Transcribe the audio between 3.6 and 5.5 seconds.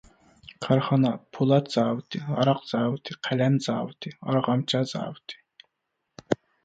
زاۋۇتى، ئارغامچا زاۋۇتى.